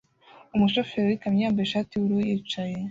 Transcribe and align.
Umushoferi 0.55 1.07
w'ikamyo 1.09 1.41
yambaye 1.43 1.65
ishati 1.67 1.91
yubururu 1.91 2.21
yicaye 2.29 2.75